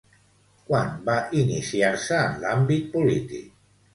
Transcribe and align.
Quan 0.69 0.89
va 1.09 1.17
iniciar-se 1.41 2.17
en 2.29 2.41
l'àmbit 2.45 2.91
polític? 2.97 3.55